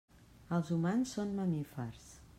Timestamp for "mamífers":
1.41-2.13